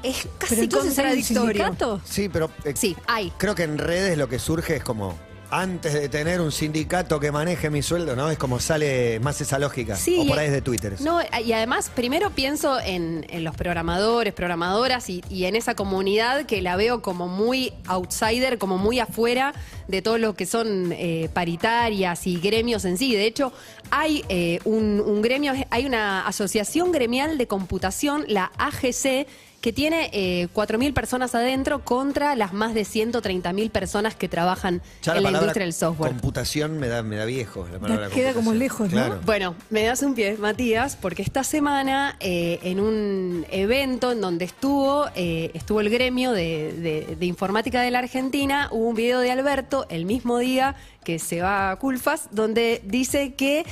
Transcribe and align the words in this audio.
Es 0.04 0.22
pero 0.24 0.34
casi 0.40 0.62
entonces 0.62 1.00
hay 1.00 1.06
un 1.06 1.10
contradictorio. 1.24 1.64
sindicato. 1.66 2.02
Sí, 2.06 2.30
pero 2.30 2.50
eh, 2.64 2.74
Sí, 2.76 2.96
hay. 3.08 3.32
creo 3.38 3.56
que 3.56 3.64
en 3.64 3.78
redes 3.78 4.18
lo 4.18 4.30
que 4.30 4.40
surge 4.40 4.76
es 4.78 4.84
como 4.84 5.18
antes 5.50 5.94
de 5.94 6.10
tener 6.10 6.42
un 6.42 6.52
sindicato 6.52 7.20
que 7.20 7.32
maneje 7.32 7.70
mi 7.70 7.82
sueldo, 7.82 8.16
¿no? 8.16 8.30
Es 8.30 8.38
como 8.38 8.60
sale 8.60 9.20
más 9.20 9.40
esa 9.42 9.60
lógica. 9.60 9.96
Sí, 9.96 10.18
o 10.20 10.28
por 10.28 10.38
y- 10.38 10.40
ahí 10.40 10.46
es 10.48 10.52
de 10.52 10.62
Twitter. 10.62 10.94
eso. 10.94 11.04
No, 11.04 11.20
y 11.44 11.52
además, 11.54 11.90
primero 11.94 12.30
pienso 12.32 12.80
en, 12.80 13.26
en 13.30 13.44
los 13.44 13.56
programadores, 13.56 14.34
programadoras 14.34 15.10
y, 15.10 15.24
y 15.30 15.46
en 15.46 15.56
esa 15.56 15.76
comunidad 15.76 16.46
que 16.46 16.62
la 16.62 16.76
veo 16.76 17.02
como 17.02 17.28
muy 17.28 17.74
outsider, 17.86 18.58
como 18.58 18.78
muy 18.78 19.00
afuera 19.00 19.54
de 19.88 20.02
todo 20.02 20.18
lo 20.18 20.34
que 20.36 20.46
son 20.46 20.92
eh, 20.92 21.30
paritarias 21.34 22.28
y 22.28 22.40
gremios 22.40 22.84
en 22.86 22.98
sí. 22.98 23.16
De 23.16 23.26
hecho, 23.26 23.54
hay 23.90 24.26
eh, 24.30 24.60
un, 24.66 25.02
un 25.06 25.22
gremio, 25.22 25.54
hay 25.70 25.86
una 25.86 26.28
asociación 26.28 26.92
gremial 26.92 27.38
de 27.38 27.48
computación, 27.48 28.26
la 28.28 28.52
AGC, 28.58 29.28
que 29.68 29.74
tiene 29.74 30.10
eh, 30.14 30.48
4.000 30.56 30.94
personas 30.94 31.36
adentro 31.36 31.84
contra 31.84 32.38
las 32.38 32.54
más 32.54 32.74
de 32.74 32.84
130.000 32.84 33.70
personas 33.70 34.16
que 34.16 34.30
trabajan 34.30 34.82
Ya 35.04 35.18
en 35.18 35.24
la 35.24 35.32
industria 35.32 35.66
del 35.66 35.74
software. 35.74 36.12
Computación 36.12 36.80
me 36.80 36.88
da, 36.88 37.04
me 37.04 37.18
da 37.18 37.26
viejo. 37.26 37.68
La 37.70 37.78
palabra 37.78 38.08
queda 38.08 38.32
como 38.32 38.54
lejos, 38.54 38.90
¿no? 38.90 38.96
Claro. 38.96 39.20
Bueno, 39.26 39.56
me 39.70 39.84
das 39.84 40.02
un 40.04 40.16
pie, 40.16 40.38
Matías, 40.38 40.96
porque 40.96 41.22
esta 41.22 41.44
semana 41.44 42.16
eh, 42.22 42.60
en 42.64 42.80
un 42.80 43.46
evento 43.52 44.14
en 44.14 44.22
donde 44.22 44.46
estuvo, 44.46 45.08
eh, 45.16 45.52
estuvo 45.54 45.82
el 45.82 45.90
gremio 45.90 46.32
de, 46.32 46.72
de- 46.72 47.16
de 47.20 47.26
informática 47.26 47.82
de 47.82 47.92
la 47.92 48.00
Argentina, 48.00 48.70
hubo 48.72 48.88
un 48.88 48.96
video 48.96 49.20
de 49.20 49.32
Alberto 49.32 49.86
el 49.90 50.06
mismo 50.06 50.38
día 50.38 50.76
que 51.04 51.20
se 51.20 51.42
va 51.42 51.72
a 51.72 51.76
Culfas, 51.76 52.30
donde 52.32 52.82
dice 52.86 53.34
que, 53.34 53.66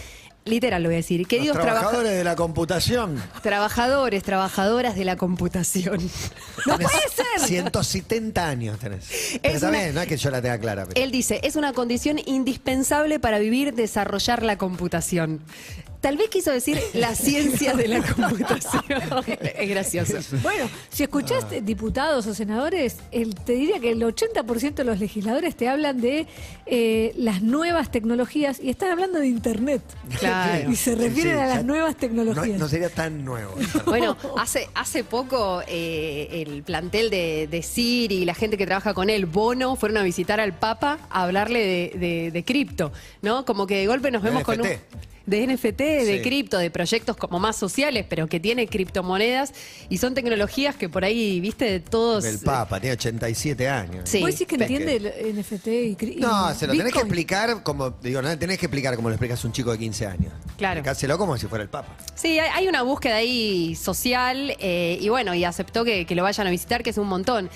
literal 0.47 0.83
lo 0.83 0.89
voy 0.89 0.94
a 0.94 0.97
decir, 0.97 1.25
que 1.28 1.38
Los 1.39 1.53
trabaja... 1.53 1.79
trabajadores 1.79 2.11
de 2.11 2.23
la 2.23 2.35
computación. 2.35 3.22
Trabajadores, 3.41 4.22
trabajadoras 4.22 4.95
de 4.95 5.03
la 5.03 5.16
computación. 5.16 6.00
¡No 6.67 6.78
puede 6.78 7.00
ser! 7.39 7.47
170 7.47 8.47
años 8.47 8.78
tenés. 8.78 9.07
Pero 9.41 9.67
una- 9.69 9.91
no 9.91 10.01
es 10.01 10.07
que 10.07 10.17
yo 10.17 10.29
la 10.29 10.44
tenga 10.44 10.59
clara. 10.59 10.85
pero- 10.85 11.03
Él 11.03 11.09
dice, 11.11 11.39
es 11.44 11.56
una 11.56 11.73
condición 11.73 12.19
indispensable 12.23 13.19
para 13.19 13.39
vivir, 13.39 13.73
desarrollar 13.73 14.44
la 14.44 14.57
computación. 14.59 15.41
Tal 16.05 16.17
vez 16.17 16.29
quiso 16.29 16.51
decir 16.51 16.79
la 16.93 17.16
ciencia 17.16 17.73
de 17.73 17.88
la 17.88 17.99
computación. 18.03 18.83
es 19.27 19.69
gracioso. 19.69 20.13
Bueno, 20.43 20.69
si 20.91 21.01
escuchaste 21.01 21.61
diputados 21.61 22.27
o 22.27 22.35
senadores, 22.35 22.97
el- 23.11 23.33
te 23.33 23.53
diría 23.53 23.79
que 23.79 23.89
el 23.89 24.03
80% 24.03 24.75
de 24.75 24.83
los 24.83 24.99
legisladores 24.99 25.55
te 25.55 25.67
hablan 25.67 25.99
de 25.99 26.27
eh, 26.67 27.11
las 27.17 27.41
nuevas 27.41 27.89
tecnologías 27.89 28.59
y 28.61 28.69
están 28.69 28.91
hablando 28.91 29.17
de 29.17 29.25
Internet. 29.29 29.81
Claro. 30.19 30.69
Y 30.69 30.75
se 30.75 30.94
refieren 30.94 31.38
sí, 31.38 31.39
a 31.41 31.47
las 31.47 31.65
nuevas 31.65 31.94
No, 31.95 31.99
tecnologías. 31.99 32.59
no 32.59 32.67
sería 32.67 32.89
tan 32.89 33.25
nuevo. 33.25 33.55
Bueno, 33.88 34.15
hace, 34.38 34.69
hace 34.75 35.03
poco 35.03 35.63
eh, 35.67 36.44
el 36.45 36.61
plantel 36.61 37.09
de, 37.09 37.47
de 37.49 37.63
Siri 37.63 38.17
y 38.17 38.25
la 38.25 38.35
gente 38.35 38.57
que 38.57 38.67
trabaja 38.67 38.94
con 38.94 39.09
él, 39.09 39.25
Bono, 39.25 39.75
fueron 39.75 39.97
a 39.97 40.03
visitar 40.03 40.39
al 40.39 40.53
Papa 40.53 40.99
a 41.09 41.23
hablarle 41.23 41.59
de, 41.65 41.97
de- 41.99 42.31
de 42.31 42.44
cripto, 42.44 42.91
¿no? 43.23 43.44
Como 43.44 43.65
que 43.65 43.77
de 43.77 43.88
golpe 43.88 44.11
nos 44.11 44.21
vemos 44.21 44.44
con 44.44 44.61
un... 44.61 44.67
De 45.25 45.47
NFT, 45.47 45.80
de 46.06 46.18
Sí. 46.18 46.22
cripto, 46.22 46.58
de 46.59 46.69
proyectos 46.69 47.18
como 47.18 47.40
más 47.40 47.56
sociales, 47.56 48.06
pero 48.08 48.28
que 48.28 48.40
tiene 48.40 48.68
criptomonedas 48.68 49.53
y 49.90 49.97
son 49.97 50.13
tecnologías 50.13 50.75
que 50.75 50.88
por 50.88 51.03
ahí, 51.03 51.40
viste, 51.40 51.66
de 51.66 51.80
todos... 51.80 52.24
El 52.25 52.38
Papa 52.40 52.80
tiene 52.80 52.94
87 52.94 53.68
años. 53.68 54.08
Sí. 54.08 54.19
¿Vos 54.22 54.31
decís 54.31 54.46
que 54.47 54.56
entiende 54.56 54.96
el 54.97 55.36
NFT 55.40 55.68
y 55.68 55.96
cri- 55.96 56.18
y 56.18 56.19
No, 56.19 56.53
se 56.53 56.68
lo 56.68 56.74
tenés 56.74 56.78
que 56.94 57.00
Bitcoin? 57.00 57.06
explicar 57.08 57.63
como, 57.63 57.90
digo, 58.03 58.22
no 58.22 58.38
tenés 58.38 58.59
que 58.59 58.68
explicar 58.68 58.96
como 58.96 59.09
lo 59.09 59.16
explicas 59.16 59.44
a 59.44 59.47
un 59.47 59.53
chico 59.53 59.72
de 59.72 59.80
15 59.80 60.06
años. 60.06 60.31
Claro. 60.58 60.80
Explicáselo 60.80 61.18
como 61.18 61.38
si 61.40 61.47
fuera 61.47 61.63
el 61.63 61.69
Papa. 61.69 61.97
Sí, 62.13 62.38
hay, 62.38 62.50
hay 62.53 62.68
una 62.68 62.84
búsqueda 62.84 63.16
ahí 63.16 63.74
social 63.74 64.56
eh, 64.59 65.00
y 65.02 65.09
bueno, 65.09 65.34
y 65.34 65.44
aceptó 65.44 65.84
que, 65.84 66.06
que 66.06 66.13
lo 66.13 66.22
vayan 66.22 66.46
a 66.46 66.52
visitar, 66.52 66.84
que 66.84 66.92
es 66.92 66.97
un 67.00 67.07
montón. 67.07 67.50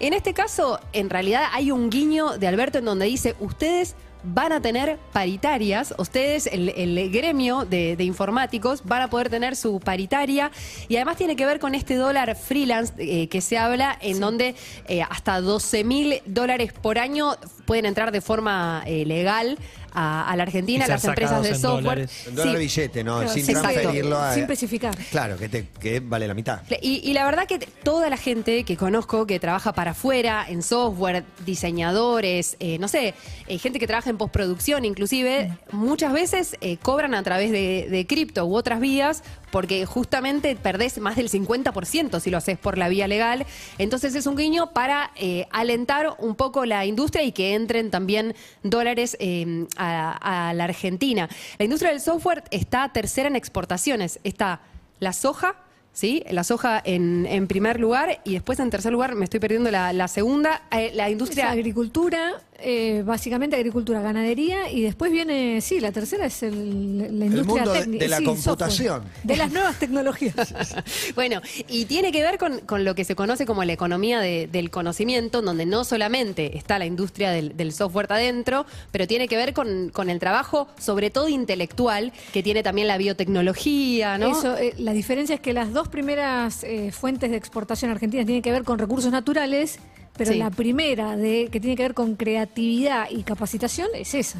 En 0.00 0.12
este 0.14 0.34
caso, 0.34 0.80
en 0.92 1.08
realidad 1.10 1.44
hay 1.52 1.70
un 1.70 1.88
guiño 1.90 2.38
de 2.38 2.48
Alberto 2.48 2.78
en 2.78 2.84
donde 2.86 3.06
dice, 3.06 3.36
ustedes 3.38 3.94
van 4.24 4.52
a 4.52 4.60
tener 4.60 4.98
paritarias, 5.12 5.94
ustedes, 5.98 6.46
el, 6.46 6.70
el 6.70 7.10
gremio 7.10 7.64
de, 7.64 7.96
de 7.96 8.04
informáticos, 8.04 8.82
van 8.84 9.02
a 9.02 9.10
poder 9.10 9.28
tener 9.28 9.56
su 9.56 9.80
paritaria. 9.80 10.50
Y 10.88 10.96
además 10.96 11.16
tiene 11.16 11.36
que 11.36 11.46
ver 11.46 11.58
con 11.58 11.74
este 11.74 11.96
dólar 11.96 12.34
freelance 12.36 12.94
eh, 12.98 13.28
que 13.28 13.40
se 13.40 13.58
habla, 13.58 13.96
en 14.00 14.20
donde 14.20 14.54
eh, 14.88 15.02
hasta 15.02 15.40
12 15.40 15.84
mil 15.84 16.22
dólares 16.26 16.72
por 16.72 16.98
año 16.98 17.36
pueden 17.66 17.86
entrar 17.86 18.12
de 18.12 18.20
forma 18.20 18.82
eh, 18.86 19.04
legal 19.04 19.58
a, 19.94 20.28
a 20.30 20.36
la 20.36 20.42
Argentina, 20.42 20.84
ser 20.84 20.94
las 20.94 21.04
empresas 21.04 21.42
de 21.42 21.54
software. 21.54 22.08
En 22.26 22.34
dólar 22.34 22.54
Sí. 22.54 22.58
billete, 22.60 23.04
¿no? 23.04 23.16
Claro, 23.18 23.32
sin 23.32 23.44
exacto. 23.48 23.68
transferirlo 23.72 24.18
a. 24.18 24.34
Sin 24.34 24.42
especificar. 24.42 24.96
Claro, 25.10 25.36
que, 25.36 25.48
te, 25.48 25.68
que 25.80 26.00
vale 26.00 26.26
la 26.28 26.34
mitad. 26.34 26.60
Y, 26.82 27.00
y 27.08 27.12
la 27.12 27.24
verdad 27.24 27.46
que 27.46 27.58
toda 27.58 28.10
la 28.10 28.16
gente 28.16 28.64
que 28.64 28.76
conozco 28.76 29.26
que 29.26 29.38
trabaja 29.40 29.72
para 29.72 29.92
afuera, 29.92 30.44
en 30.48 30.62
software, 30.62 31.24
diseñadores, 31.46 32.56
eh, 32.60 32.78
no 32.78 32.88
sé, 32.88 33.14
eh, 33.46 33.58
gente 33.58 33.78
que 33.78 33.86
trabaja 33.86 34.10
en 34.10 34.16
postproducción 34.18 34.84
inclusive, 34.84 35.56
muchas 35.72 36.12
veces 36.12 36.56
eh, 36.60 36.76
cobran 36.78 37.14
a 37.14 37.22
través 37.22 37.50
de, 37.50 37.88
de 37.90 38.06
cripto 38.06 38.44
u 38.46 38.54
otras 38.56 38.80
vías 38.80 39.22
porque 39.54 39.86
justamente 39.86 40.56
perdés 40.56 40.98
más 40.98 41.14
del 41.14 41.30
50% 41.30 42.18
si 42.18 42.28
lo 42.28 42.38
haces 42.38 42.58
por 42.58 42.76
la 42.76 42.88
vía 42.88 43.06
legal. 43.06 43.46
Entonces 43.78 44.16
es 44.16 44.26
un 44.26 44.34
guiño 44.34 44.72
para 44.72 45.12
eh, 45.14 45.46
alentar 45.52 46.16
un 46.18 46.34
poco 46.34 46.66
la 46.66 46.86
industria 46.86 47.22
y 47.22 47.30
que 47.30 47.54
entren 47.54 47.92
también 47.92 48.34
dólares 48.64 49.16
eh, 49.20 49.68
a, 49.76 50.52
la 50.56 50.64
Argentina. 50.64 51.28
La 51.56 51.66
industria 51.66 51.92
del 51.92 52.00
software 52.00 52.42
está 52.50 52.88
tercera 52.88 53.28
en 53.28 53.36
exportaciones. 53.36 54.18
Está 54.24 54.60
la 54.98 55.12
soja, 55.12 55.54
¿sí? 55.92 56.24
La 56.30 56.42
soja 56.42 56.82
en, 56.84 57.24
en 57.24 57.46
primer 57.46 57.78
lugar 57.78 58.22
y 58.24 58.32
después 58.32 58.58
en 58.58 58.70
tercer 58.70 58.90
lugar, 58.90 59.14
me 59.14 59.22
estoy 59.22 59.38
perdiendo 59.38 59.70
la, 59.70 60.08
segunda, 60.08 60.62
eh, 60.72 60.90
la 60.94 61.06
Es 61.06 61.12
industria... 61.12 61.52
agricultura, 61.52 62.42
eh, 62.58 63.02
básicamente 63.04 63.56
agricultura, 63.56 64.00
ganadería 64.00 64.70
y 64.70 64.82
después 64.82 65.10
viene, 65.12 65.60
sí, 65.60 65.80
la 65.80 65.92
tercera 65.92 66.26
es 66.26 66.42
el- 66.42 67.18
la 67.18 67.26
industria 67.26 67.44
mundo 67.64 67.72
de- 67.72 67.80
técnica. 67.80 68.04
de 68.04 68.08
la 68.08 68.18
sí, 68.18 68.24
computación. 68.24 69.02
software. 69.02 69.22
de 69.24 69.36
las 69.36 69.52
nuevas 69.52 69.78
tecnologías. 69.78 70.34
Bueno, 71.14 71.40
y 71.68 71.84
tiene 71.86 72.10
que 72.12 72.22
ver 72.22 72.38
con, 72.38 72.60
con 72.60 72.84
lo 72.84 72.94
que 72.94 73.04
se 73.04 73.14
conoce 73.14 73.44
como 73.46 73.64
la 73.64 73.72
economía 73.72 74.20
de- 74.20 74.48
del 74.50 74.70
conocimiento, 74.70 75.42
donde 75.42 75.66
no 75.66 75.84
solamente 75.84 76.56
está 76.56 76.78
la 76.78 76.86
industria 76.86 77.30
del, 77.30 77.56
del 77.56 77.72
software 77.72 78.06
adentro, 78.10 78.66
pero 78.92 79.06
tiene 79.06 79.28
que 79.28 79.36
ver 79.36 79.52
con, 79.52 79.90
con 79.90 80.08
el 80.10 80.18
trabajo, 80.18 80.68
sobre 80.78 81.10
todo 81.10 81.28
intelectual, 81.28 82.12
que 82.32 82.42
tiene 82.42 82.62
también 82.62 82.88
la 82.88 82.96
biotecnología, 82.98 84.18
¿no? 84.18 84.28
Eso, 84.38 84.56
eh, 84.56 84.74
la 84.78 84.92
diferencia 84.92 85.34
es 85.34 85.40
que 85.40 85.52
las 85.52 85.72
dos 85.72 85.88
primeras 85.88 86.64
eh, 86.64 86.90
fuentes 86.92 87.30
de 87.30 87.36
exportación 87.36 87.90
argentinas 87.90 88.26
tienen 88.26 88.42
que 88.42 88.52
ver 88.52 88.64
con 88.64 88.78
recursos 88.78 89.10
naturales, 89.12 89.78
pero 90.16 90.32
Sí. 90.32 90.38
la 90.38 90.50
primera 90.50 91.16
de 91.16 91.48
que 91.50 91.60
tiene 91.60 91.76
que 91.76 91.82
ver 91.82 91.94
con 91.94 92.14
creatividad 92.16 93.08
y 93.10 93.22
capacitación 93.22 93.88
es 93.94 94.14
esa. 94.14 94.38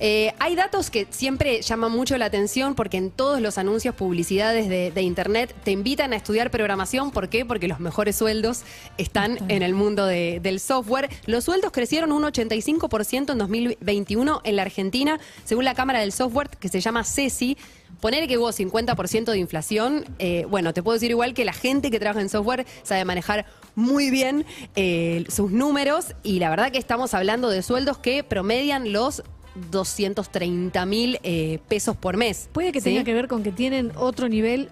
Eh, 0.00 0.32
hay 0.40 0.56
datos 0.56 0.90
que 0.90 1.06
siempre 1.10 1.62
llaman 1.62 1.92
mucho 1.92 2.18
la 2.18 2.24
atención 2.24 2.74
porque 2.74 2.96
en 2.96 3.12
todos 3.12 3.40
los 3.40 3.58
anuncios, 3.58 3.94
publicidades 3.94 4.68
de, 4.68 4.90
de 4.90 5.02
Internet 5.02 5.54
te 5.62 5.70
invitan 5.70 6.12
a 6.12 6.16
estudiar 6.16 6.50
programación. 6.50 7.12
¿Por 7.12 7.28
qué? 7.28 7.44
Porque 7.46 7.68
los 7.68 7.78
mejores 7.78 8.16
sueldos 8.16 8.62
están 8.98 9.38
en 9.48 9.62
el 9.62 9.72
mundo 9.72 10.04
de- 10.06 10.40
del 10.42 10.58
software. 10.58 11.08
Los 11.26 11.44
sueldos 11.44 11.70
crecieron 11.70 12.10
un 12.10 12.24
85% 12.24 13.32
en 13.32 13.38
2021 13.38 14.40
en 14.42 14.56
la 14.56 14.62
Argentina, 14.62 15.20
según 15.44 15.64
la 15.64 15.74
Cámara 15.74 16.00
del 16.00 16.10
Software, 16.10 16.48
que 16.58 16.68
se 16.68 16.80
llama 16.80 17.04
CESI. 17.04 17.56
Poner 18.04 18.28
que 18.28 18.36
hubo 18.36 18.50
50% 18.50 19.32
de 19.32 19.38
inflación, 19.38 20.04
eh, 20.18 20.44
bueno, 20.50 20.74
te 20.74 20.82
puedo 20.82 20.92
decir 20.92 21.10
igual 21.10 21.32
que 21.32 21.46
la 21.46 21.54
gente 21.54 21.90
que 21.90 21.98
trabaja 21.98 22.20
en 22.20 22.28
software 22.28 22.66
sabe 22.82 23.02
manejar 23.06 23.46
muy 23.76 24.10
bien 24.10 24.44
eh, 24.76 25.24
sus 25.30 25.50
números 25.50 26.14
y 26.22 26.38
la 26.38 26.50
verdad 26.50 26.70
que 26.70 26.76
estamos 26.76 27.14
hablando 27.14 27.48
de 27.48 27.62
sueldos 27.62 27.96
que 27.96 28.22
promedian 28.22 28.92
los 28.92 29.22
230 29.70 30.84
mil 30.84 31.18
eh, 31.22 31.60
pesos 31.66 31.96
por 31.96 32.18
mes. 32.18 32.50
Puede 32.52 32.72
que 32.72 32.82
¿sí? 32.82 32.90
tenga 32.90 33.04
que 33.04 33.14
ver 33.14 33.26
con 33.26 33.42
que 33.42 33.52
tienen 33.52 33.90
otro 33.96 34.28
nivel, 34.28 34.68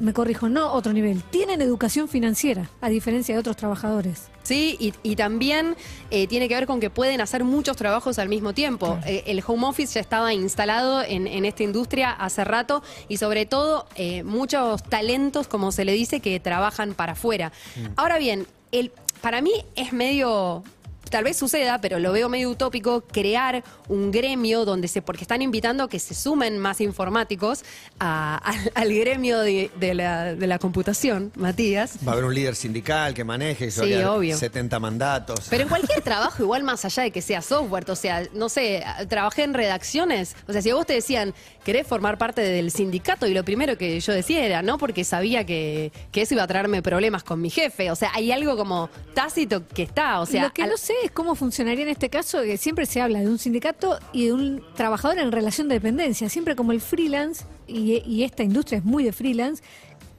me 0.00 0.12
corrijo, 0.12 0.48
no 0.48 0.72
otro 0.72 0.92
nivel, 0.92 1.22
tienen 1.24 1.60
educación 1.60 2.08
financiera, 2.08 2.70
a 2.80 2.88
diferencia 2.88 3.34
de 3.34 3.40
otros 3.40 3.56
trabajadores. 3.56 4.28
Sí, 4.42 4.76
y, 4.80 4.92
y 5.04 5.14
también 5.14 5.76
eh, 6.10 6.26
tiene 6.26 6.48
que 6.48 6.54
ver 6.56 6.66
con 6.66 6.80
que 6.80 6.90
pueden 6.90 7.20
hacer 7.20 7.44
muchos 7.44 7.76
trabajos 7.76 8.18
al 8.18 8.28
mismo 8.28 8.52
tiempo. 8.52 8.98
Eh, 9.06 9.22
el 9.26 9.42
home 9.46 9.66
office 9.66 9.94
ya 9.94 10.00
estaba 10.00 10.34
instalado 10.34 11.02
en, 11.02 11.28
en 11.28 11.44
esta 11.44 11.62
industria 11.62 12.10
hace 12.10 12.42
rato 12.42 12.82
y 13.08 13.18
sobre 13.18 13.46
todo 13.46 13.86
eh, 13.94 14.24
muchos 14.24 14.82
talentos, 14.82 15.46
como 15.46 15.70
se 15.70 15.84
le 15.84 15.92
dice, 15.92 16.18
que 16.18 16.40
trabajan 16.40 16.94
para 16.94 17.12
afuera. 17.12 17.52
Ahora 17.94 18.18
bien, 18.18 18.46
el, 18.72 18.90
para 19.20 19.40
mí 19.40 19.52
es 19.76 19.92
medio... 19.92 20.64
Tal 21.12 21.24
vez 21.24 21.36
suceda, 21.36 21.78
pero 21.80 21.98
lo 21.98 22.10
veo 22.10 22.28
medio 22.30 22.48
utópico, 22.48 23.02
crear 23.02 23.62
un 23.88 24.10
gremio 24.10 24.64
donde 24.64 24.88
se, 24.88 25.02
porque 25.02 25.22
están 25.24 25.42
invitando 25.42 25.84
a 25.84 25.88
que 25.90 25.98
se 25.98 26.14
sumen 26.14 26.58
más 26.58 26.80
informáticos 26.80 27.64
a- 28.00 28.36
al, 28.44 28.72
al 28.74 28.94
gremio 28.94 29.38
de, 29.40 29.70
de 29.78 29.92
la, 29.94 30.34
de 30.34 30.46
la 30.46 30.58
computación, 30.58 31.30
Matías. 31.36 31.98
Va 32.06 32.12
a 32.12 32.14
haber 32.14 32.24
un 32.24 32.34
líder 32.34 32.56
sindical 32.56 33.12
que 33.12 33.24
maneje, 33.24 33.70
Sí, 33.70 33.94
obvio. 34.02 34.36
70 34.38 34.80
mandatos. 34.80 35.48
Pero 35.50 35.64
en 35.64 35.68
cualquier 35.68 36.00
trabajo, 36.02 36.42
igual 36.42 36.62
más 36.62 36.84
allá 36.86 37.02
de 37.02 37.10
que 37.10 37.20
sea 37.20 37.42
software, 37.42 37.90
o 37.90 37.94
sea, 37.96 38.22
no 38.32 38.48
sé, 38.48 38.82
trabajé 39.10 39.42
en 39.42 39.52
redacciones, 39.52 40.34
o 40.48 40.52
sea, 40.52 40.62
si 40.62 40.70
a 40.70 40.74
vos 40.74 40.86
te 40.86 40.94
decían, 40.94 41.34
querés 41.64 41.86
formar 41.86 42.16
parte 42.16 42.40
del 42.40 42.70
sindicato, 42.70 43.26
y 43.26 43.34
lo 43.34 43.44
primero 43.44 43.76
que 43.76 44.00
yo 44.00 44.12
decía 44.14 44.44
era, 44.46 44.62
no, 44.62 44.78
porque 44.78 45.04
sabía 45.04 45.44
que, 45.44 45.92
que 46.10 46.22
eso 46.22 46.32
iba 46.34 46.42
a 46.42 46.46
traerme 46.46 46.80
problemas 46.80 47.22
con 47.22 47.40
mi 47.40 47.50
jefe, 47.50 47.90
o 47.90 47.96
sea, 47.96 48.10
hay 48.14 48.32
algo 48.32 48.56
como 48.56 48.88
tácito 49.14 49.68
que 49.68 49.82
está, 49.82 50.20
o 50.20 50.26
sea... 50.26 50.44
Lo 50.44 50.52
que 50.54 50.62
al- 50.62 50.70
no 50.70 50.76
sé 50.78 50.94
es 51.04 51.10
cómo 51.10 51.34
funcionaría 51.34 51.82
en 51.82 51.90
este 51.90 52.10
caso, 52.10 52.42
que 52.42 52.56
siempre 52.56 52.86
se 52.86 53.00
habla 53.00 53.20
de 53.20 53.28
un 53.28 53.38
sindicato 53.38 53.98
y 54.12 54.26
de 54.26 54.32
un 54.32 54.62
trabajador 54.74 55.18
en 55.18 55.32
relación 55.32 55.68
de 55.68 55.74
dependencia, 55.74 56.28
siempre 56.28 56.56
como 56.56 56.72
el 56.72 56.80
freelance, 56.80 57.44
y, 57.66 58.22
esta 58.22 58.42
industria 58.42 58.78
es 58.78 58.84
muy 58.84 59.04
de 59.04 59.12
freelance, 59.12 59.62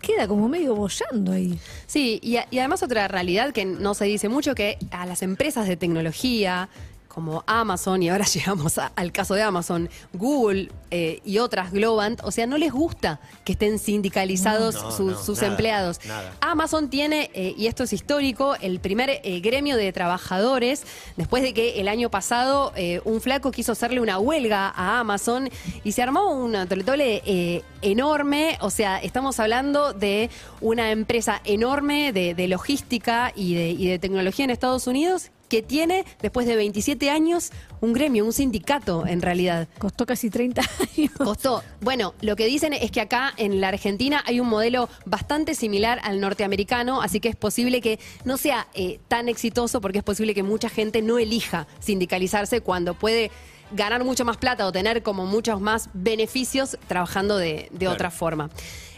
queda 0.01 0.27
como 0.27 0.49
medio 0.49 0.75
bollando 0.75 1.31
ahí. 1.31 1.57
Sí, 1.87 2.19
y, 2.21 2.37
y 2.51 2.59
además 2.59 2.83
otra 2.83 3.07
realidad 3.07 3.53
que 3.53 3.65
no 3.65 3.93
se 3.93 4.05
dice 4.05 4.29
mucho, 4.29 4.55
que 4.55 4.77
a 4.91 5.05
las 5.05 5.21
empresas 5.21 5.67
de 5.67 5.77
tecnología 5.77 6.69
como 7.13 7.43
Amazon, 7.47 8.01
y 8.03 8.09
ahora 8.09 8.25
llegamos 8.33 8.77
a- 8.77 8.91
al 8.95 9.11
caso 9.11 9.33
de 9.35 9.41
Amazon, 9.43 9.89
Google 10.13 10.69
eh, 10.91 11.21
y 11.25 11.37
otras 11.39 11.71
Globant, 11.71 12.21
o 12.23 12.31
sea, 12.31 12.47
no 12.47 12.57
les 12.57 12.71
gusta 12.71 13.19
que 13.45 13.53
estén 13.53 13.79
sindicalizados 13.79 14.75
No, 14.75 14.91
su- 14.91 15.03
no, 15.11 15.17
sus 15.23 15.37
nada, 15.39 15.47
empleados. 15.51 15.99
nada. 16.05 16.33
Amazon 16.41 16.89
tiene, 16.89 17.29
eh, 17.33 17.53
y 17.57 17.67
esto 17.67 17.83
es 17.83 17.93
histórico, 17.93 18.55
el 18.61 18.79
primer 18.79 19.09
eh, 19.23 19.39
gremio 19.41 19.77
de 19.77 19.91
trabajadores, 19.93 20.83
después 21.17 21.43
de 21.43 21.53
que 21.53 21.79
el 21.79 21.87
año 21.87 22.09
pasado 22.09 22.73
un 23.05 23.21
flaco 23.21 23.51
quiso 23.51 23.71
hacerle 23.71 23.99
una 23.99 24.19
huelga 24.19 24.69
a 24.75 24.99
Amazon 24.99 25.49
y 25.83 25.91
se 25.91 26.01
armó 26.01 26.31
una 26.33 26.65
toletole 26.67 27.21
eh, 27.25 27.63
enorme, 27.81 28.57
o 28.61 28.69
sea, 28.69 28.97
estamos 28.97 29.39
hablando 29.39 29.93
de 29.93 30.29
una 30.61 30.91
empresa 30.91 31.41
enorme 31.45 32.11
de, 32.13 32.33
de 32.33 32.47
logística 32.47 33.31
y 33.35 33.55
de, 33.55 33.69
y 33.71 33.87
de 33.87 33.99
tecnología 33.99 34.45
en 34.45 34.51
Estados 34.51 34.87
Unidos 34.87 35.29
que 35.53 35.61
tiene, 35.61 36.03
después 36.19 36.47
de 36.47 36.55
27 36.55 37.11
años, 37.11 37.51
un 37.79 37.93
gremio, 37.93 38.25
un 38.25 38.33
sindicato 38.33 39.05
en 39.05 39.21
realidad. 39.21 39.67
Costó 39.77 40.07
casi 40.07 40.31
30 40.31 40.63
años. 40.97 41.11
Costó. 41.15 41.61
Bueno, 41.79 42.15
lo 42.21 42.35
que 42.35 42.47
dicen 42.47 42.73
es 42.73 42.89
que 42.89 43.01
acá 43.01 43.31
en 43.37 43.61
la 43.61 43.67
Argentina 43.67 44.23
hay 44.25 44.39
un 44.39 44.49
modelo 44.49 44.89
bastante 45.05 45.53
similar 45.53 45.99
al 46.01 46.19
norteamericano, 46.19 47.03
así 47.03 47.19
que 47.19 47.29
es 47.29 47.35
posible 47.35 47.81
que 47.81 47.99
no 48.25 48.37
sea 48.37 48.67
eh, 48.73 48.99
tan 49.07 49.29
exitoso 49.29 49.79
porque 49.79 49.99
es 49.99 50.03
posible 50.03 50.33
que 50.33 50.41
mucha 50.41 50.69
gente 50.69 51.03
no 51.03 51.19
elija 51.19 51.67
sindicalizarse 51.79 52.61
cuando 52.61 52.95
puede 52.95 53.29
ganar 53.73 54.03
mucho 54.03 54.25
más 54.25 54.37
plata 54.37 54.65
o 54.65 54.71
tener 54.71 55.03
como 55.03 55.27
muchos 55.27 55.61
más 55.61 55.91
beneficios 55.93 56.79
trabajando 56.87 57.37
de, 57.37 57.69
de 57.71 57.87
otra 57.87 58.09
forma. 58.09 58.49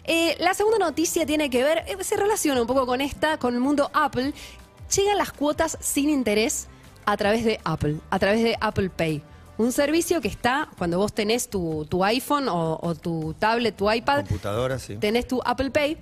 Eh, 0.07 0.37
la 0.39 0.53
segunda 0.53 0.77
noticia 0.77 1.25
tiene 1.25 1.49
que 1.49 1.63
ver, 1.63 1.79
eh, 1.87 1.97
se 2.01 2.15
relaciona 2.15 2.61
un 2.61 2.67
poco 2.67 2.85
con 2.85 3.01
esta, 3.01 3.37
con 3.39 3.55
el 3.55 3.59
mundo 3.59 3.89
Apple. 3.91 4.33
Llegan 4.93 5.17
las 5.17 5.31
cuotas 5.31 5.77
sin 5.81 6.09
interés 6.09 6.67
a 7.05 7.17
través 7.17 7.45
de 7.45 7.59
Apple, 7.63 7.97
a 8.09 8.19
través 8.19 8.43
de 8.43 8.57
Apple 8.59 8.89
Pay. 8.89 9.21
Un 9.57 9.71
servicio 9.71 10.19
que 10.21 10.27
está 10.27 10.67
cuando 10.77 10.97
vos 10.97 11.13
tenés 11.13 11.49
tu, 11.49 11.85
tu 11.89 12.03
iPhone 12.03 12.49
o, 12.49 12.77
o 12.81 12.93
tu 12.93 13.33
tablet, 13.39 13.75
tu 13.75 13.89
iPad, 13.89 14.25
Computadora, 14.25 14.77
sí. 14.79 14.97
tenés 14.97 15.27
tu 15.27 15.41
Apple 15.45 15.71
Pay. 15.71 15.97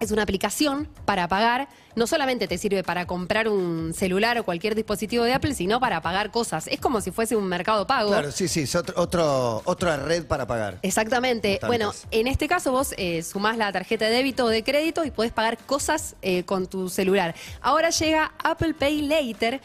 Es 0.00 0.10
una 0.10 0.22
aplicación 0.22 0.88
para 1.04 1.28
pagar. 1.28 1.68
No 1.94 2.06
solamente 2.06 2.48
te 2.48 2.56
sirve 2.56 2.82
para 2.82 3.06
comprar 3.06 3.48
un 3.48 3.92
celular 3.92 4.38
o 4.38 4.44
cualquier 4.44 4.74
dispositivo 4.74 5.24
de 5.24 5.34
Apple, 5.34 5.54
sino 5.54 5.78
para 5.78 6.00
pagar 6.00 6.30
cosas. 6.30 6.66
Es 6.68 6.80
como 6.80 7.00
si 7.02 7.10
fuese 7.10 7.36
un 7.36 7.44
mercado 7.46 7.86
pago. 7.86 8.08
Claro, 8.10 8.32
sí, 8.32 8.48
sí, 8.48 8.60
es 8.62 8.74
otro, 8.74 8.94
otro- 8.96 9.60
otra 9.66 9.98
red 9.98 10.24
para 10.24 10.46
pagar. 10.46 10.78
Exactamente. 10.82 11.58
Bastantes. 11.60 11.68
Bueno, 11.68 11.92
en 12.10 12.26
este 12.28 12.48
caso 12.48 12.72
vos 12.72 12.94
eh, 12.96 13.22
sumás 13.22 13.58
la 13.58 13.70
tarjeta 13.72 14.06
de 14.06 14.12
débito 14.12 14.46
o 14.46 14.48
de 14.48 14.64
crédito 14.64 15.04
y 15.04 15.10
podés 15.10 15.32
pagar 15.32 15.58
cosas 15.58 16.16
eh, 16.22 16.44
con 16.44 16.66
tu 16.66 16.88
celular. 16.88 17.34
Ahora 17.60 17.90
llega 17.90 18.32
Apple 18.42 18.72
Pay 18.74 19.02
Later 19.02 19.60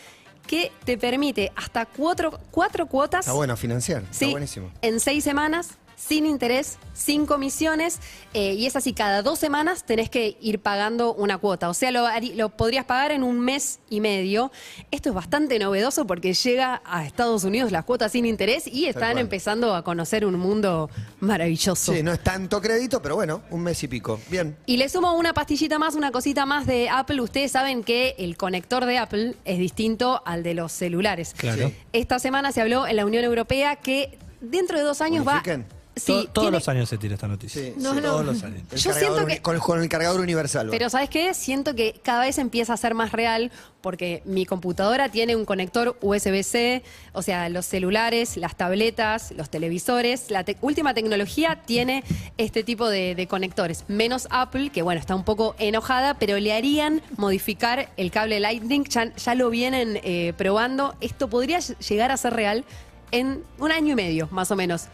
que 0.48 0.72
te 0.84 0.98
permite 0.98 1.52
hasta 1.56 1.86
cuatro, 1.86 2.40
cuatro 2.52 2.88
cuotas. 2.88 3.22
Está 3.22 3.34
bueno 3.34 3.56
financiar, 3.56 4.02
está 4.04 4.14
Sí, 4.14 4.32
buenísimo. 4.32 4.70
en 4.82 5.00
seis 5.00 5.24
semanas, 5.24 5.70
sin 5.96 6.26
interés, 6.26 6.78
sin 6.94 7.26
comisiones, 7.26 8.00
eh, 8.34 8.54
y 8.54 8.66
es 8.66 8.76
así, 8.76 8.94
cada 8.94 9.22
dos 9.22 9.40
semanas 9.40 9.86
tenés 9.86 10.10
que 10.10 10.38
ir 10.42 10.60
pagando 10.60 11.14
una 11.14 11.38
cuota. 11.38 11.70
O 11.70 11.74
sea, 11.74 11.92
lo, 11.92 12.06
lo 12.36 12.50
podrías 12.50 12.86
pagar 12.86 13.12
en 13.12 13.24
un 13.24 13.40
mes 13.40 13.80
y 13.90 14.02
medio. 14.02 14.52
Esto 14.92 15.10
es 15.10 15.16
bastante 15.16 15.58
novedoso 15.60 16.06
porque 16.06 16.34
llega 16.34 16.82
a 16.86 17.06
Estados 17.06 17.44
Unidos 17.44 17.72
las 17.72 17.86
cuotas 17.86 18.12
sin 18.12 18.26
interés 18.26 18.68
y 18.68 18.86
están 18.86 19.18
empezando 19.18 19.76
a 19.76 19.84
conocer 19.84 20.26
un 20.26 20.36
mundo 20.38 20.90
maravilloso. 21.20 21.94
Sí, 21.94 22.04
no 22.04 22.14
es 22.14 22.24
tanto 22.24 22.62
crédito, 22.62 23.02
pero 23.02 23.16
bueno, 23.16 23.42
un 23.50 23.64
mes 23.64 23.82
y 23.84 23.88
pico. 23.88 24.20
Bien. 24.30 24.58
Y 24.66 24.78
le 24.78 24.90
sumo 24.90 25.14
una 25.14 25.34
pastillita 25.34 25.80
más, 25.80 25.96
una 25.96 26.12
cosita 26.12 26.46
más 26.46 26.66
de 26.66 26.90
Apple. 26.90 27.22
Ustedes 27.22 27.52
saben 27.52 27.84
que 27.84 28.16
el 28.18 28.38
conector 28.38 28.86
de 28.86 28.98
Apple 28.98 29.36
es 29.46 29.60
distinto 29.60 30.22
al 30.26 30.44
de 30.44 30.54
los 30.54 30.72
celulares. 30.72 31.34
Claro. 31.38 31.70
Sí. 31.70 31.76
Esta 31.94 32.20
semana 32.20 32.52
se 32.52 32.62
habló 32.62 32.88
en 32.88 32.96
la 32.96 33.06
Unión 33.06 33.24
Europea 33.24 33.78
que 33.78 34.18
dentro 34.42 34.78
de 34.78 34.84
dos 34.84 35.02
años 35.02 35.26
¿Unifiquen? 35.26 35.62
va... 35.70 35.75
Sí, 35.96 36.28
todos 36.34 36.46
tiene- 36.48 36.58
los 36.58 36.68
años 36.68 36.90
se 36.90 36.98
tira 36.98 37.14
esta 37.16 37.28
noticia. 37.28 37.62
Sí, 37.62 37.74
No, 37.78 37.92
sí. 37.94 38.02
no. 38.02 38.10
Todos 38.12 38.26
los 38.26 38.44
años. 38.44 38.62
El 38.72 38.78
Yo 38.80 38.92
cargador 38.92 39.00
siento 39.00 39.24
uni- 39.26 39.34
que- 39.36 39.42
con, 39.42 39.60
con 39.60 39.82
el 39.82 39.88
cargador 39.90 40.20
universal. 40.20 40.68
Pero 40.70 40.90
¿sabes 40.90 41.10
qué? 41.10 41.34
Siento 41.34 41.74
que 41.74 42.00
cada 42.04 42.22
vez 42.26 42.38
empieza 42.38 42.74
a 42.74 42.78
ser 42.78 42.94
más 42.96 43.12
real 43.14 43.50
porque 43.82 44.22
mi 44.26 44.46
computadora 44.46 45.10
tiene 45.10 45.36
un 45.36 45.46
conector 45.46 45.96
USB-C, 46.02 46.84
o 47.14 47.22
sea, 47.22 47.48
los 47.50 47.66
celulares, 47.66 48.36
las 48.36 48.58
tabletas, 48.58 49.32
los 49.38 49.50
televisores, 49.50 50.32
la 50.32 50.44
te- 50.44 50.58
última 50.62 50.94
tecnología 50.94 51.62
tiene 51.66 52.04
este 52.38 52.64
tipo 52.64 52.90
de, 52.90 53.16
de 53.16 53.28
conectores. 53.28 53.86
Menos 53.88 54.28
Apple, 54.32 54.72
que 54.72 54.82
bueno, 54.82 55.00
está 55.00 55.16
un 55.16 55.24
poco 55.24 55.56
enojada, 55.60 56.16
pero 56.16 56.38
le 56.40 56.52
harían 56.52 57.02
modificar 57.16 57.90
el 57.96 58.12
cable 58.12 58.40
Lightning, 58.40 58.84
ya, 58.86 59.14
ya 59.16 59.36
lo 59.36 59.50
vienen 59.50 60.00
eh, 60.04 60.34
probando. 60.38 60.96
Esto 61.00 61.30
podría 61.30 61.60
ll- 61.60 61.78
llegar 61.78 62.12
a 62.12 62.18
ser 62.18 62.34
real 62.34 62.66
en 63.12 63.44
un 63.60 63.72
año 63.72 63.94
y 63.94 63.96
medio, 63.96 64.28
más 64.32 64.52
o 64.52 64.56
menos. 64.56 64.88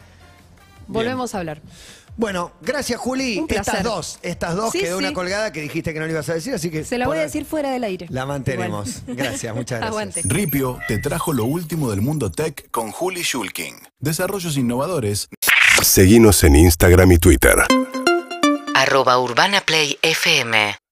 Volvemos 0.87 1.33
a 1.35 1.39
hablar. 1.39 1.61
Bueno, 2.17 2.51
gracias 2.61 2.99
Juli. 2.99 3.43
Estas 3.47 3.83
dos, 3.83 4.19
estas 4.21 4.55
dos 4.55 4.71
Sí, 4.73 4.79
quedó 4.79 4.97
sí. 4.99 5.05
una 5.05 5.13
colgada 5.13 5.53
que 5.53 5.61
dijiste 5.61 5.93
que 5.93 5.99
no 5.99 6.05
le 6.05 6.11
ibas 6.11 6.27
a 6.29 6.33
decir, 6.33 6.53
así 6.53 6.69
que 6.69 6.83
Se 6.83 6.97
la 6.97 7.07
voy 7.07 7.17
a 7.17 7.21
decir 7.21 7.45
fuera 7.45 7.71
del 7.71 7.83
aire. 7.85 8.07
La 8.09 8.25
mantenemos. 8.25 8.97
Igual. 9.07 9.15
Gracias, 9.17 9.55
muchas 9.55 9.79
gracias. 9.79 9.87
Aguante. 9.89 10.21
Ripio 10.25 10.77
te 10.89 10.97
trajo 10.97 11.31
lo 11.31 11.45
último 11.45 11.89
del 11.89 12.01
mundo 12.01 12.29
tech 12.29 12.69
con 12.69 12.91
Juli 12.91 13.23
Schulking. 13.23 13.75
Desarrollos 13.99 14.57
innovadores. 14.57 15.29
Seguinos 15.81 16.43
en 16.43 16.57
Instagram 16.57 17.11
y 17.13 17.17
Twitter. 17.17 17.55
arroba 18.75 19.17
Urbana 19.17 19.61
Play 19.61 19.97
FM 20.01 20.75